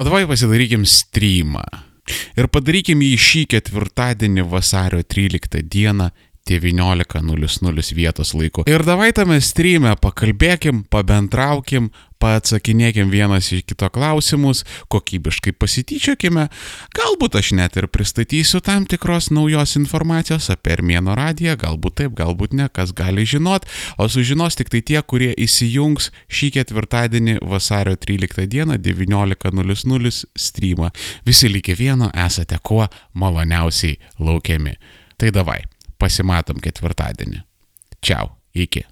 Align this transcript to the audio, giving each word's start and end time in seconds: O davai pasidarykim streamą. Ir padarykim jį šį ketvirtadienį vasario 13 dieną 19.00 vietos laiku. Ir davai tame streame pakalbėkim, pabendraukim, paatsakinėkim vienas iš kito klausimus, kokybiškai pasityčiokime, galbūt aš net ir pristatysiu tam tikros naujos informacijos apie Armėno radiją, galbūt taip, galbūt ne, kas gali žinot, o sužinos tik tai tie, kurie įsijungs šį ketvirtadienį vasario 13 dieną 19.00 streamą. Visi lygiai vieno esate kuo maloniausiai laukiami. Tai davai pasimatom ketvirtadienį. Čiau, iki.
O 0.00 0.04
davai 0.04 0.24
pasidarykim 0.24 0.86
streamą. 0.88 1.60
Ir 2.40 2.46
padarykim 2.48 3.02
jį 3.04 3.16
šį 3.20 3.40
ketvirtadienį 3.52 4.46
vasario 4.48 5.02
13 5.04 5.60
dieną 5.60 6.06
19.00 6.50 7.94
vietos 7.94 8.34
laiku. 8.34 8.66
Ir 8.70 8.84
davai 8.86 9.12
tame 9.16 9.38
streame 9.44 9.94
pakalbėkim, 10.02 10.84
pabendraukim, 10.90 11.90
paatsakinėkim 12.20 13.10
vienas 13.12 13.48
iš 13.54 13.64
kito 13.68 13.88
klausimus, 13.92 14.62
kokybiškai 14.92 15.54
pasityčiokime, 15.56 16.46
galbūt 16.96 17.38
aš 17.40 17.52
net 17.56 17.78
ir 17.80 17.88
pristatysiu 17.92 18.60
tam 18.64 18.86
tikros 18.90 19.30
naujos 19.32 19.76
informacijos 19.80 20.50
apie 20.52 20.76
Armėno 20.76 21.16
radiją, 21.18 21.56
galbūt 21.60 22.00
taip, 22.02 22.14
galbūt 22.18 22.54
ne, 22.58 22.68
kas 22.72 22.92
gali 22.96 23.24
žinot, 23.28 23.66
o 23.96 24.08
sužinos 24.12 24.58
tik 24.60 24.72
tai 24.72 24.82
tie, 24.84 25.00
kurie 25.00 25.32
įsijungs 25.32 26.10
šį 26.28 26.52
ketvirtadienį 26.58 27.40
vasario 27.40 27.96
13 27.96 28.46
dieną 28.50 28.78
19.00 28.84 30.14
streamą. 30.36 30.92
Visi 31.26 31.50
lygiai 31.50 31.78
vieno 31.78 32.12
esate 32.26 32.60
kuo 32.62 32.86
maloniausiai 33.14 33.98
laukiami. 34.20 34.76
Tai 35.20 35.32
davai 35.36 35.62
pasimatom 36.00 36.60
ketvirtadienį. 36.64 37.44
Čiau, 38.00 38.32
iki. 38.56 38.86